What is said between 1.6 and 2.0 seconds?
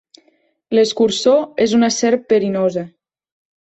és una